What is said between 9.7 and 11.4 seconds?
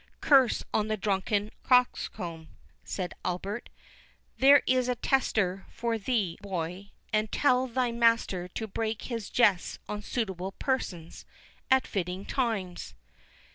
on suitable persons,